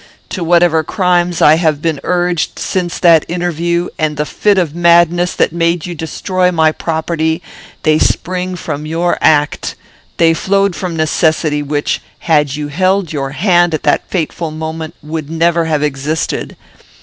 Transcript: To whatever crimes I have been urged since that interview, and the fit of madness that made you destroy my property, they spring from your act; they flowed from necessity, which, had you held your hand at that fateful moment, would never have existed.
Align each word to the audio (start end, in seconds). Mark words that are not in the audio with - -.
To 0.29 0.43
whatever 0.43 0.83
crimes 0.83 1.43
I 1.43 1.57
have 1.57 1.79
been 1.79 1.99
urged 2.03 2.57
since 2.57 2.97
that 2.97 3.23
interview, 3.27 3.89
and 3.99 4.17
the 4.17 4.25
fit 4.25 4.57
of 4.57 4.73
madness 4.73 5.35
that 5.35 5.53
made 5.53 5.85
you 5.85 5.93
destroy 5.93 6.51
my 6.51 6.71
property, 6.71 7.39
they 7.83 7.99
spring 7.99 8.55
from 8.55 8.87
your 8.87 9.19
act; 9.21 9.75
they 10.17 10.33
flowed 10.33 10.75
from 10.75 10.97
necessity, 10.97 11.61
which, 11.61 12.01
had 12.17 12.55
you 12.55 12.69
held 12.69 13.13
your 13.13 13.29
hand 13.33 13.75
at 13.75 13.83
that 13.83 14.09
fateful 14.09 14.49
moment, 14.49 14.95
would 15.03 15.29
never 15.29 15.65
have 15.65 15.83
existed. 15.83 16.57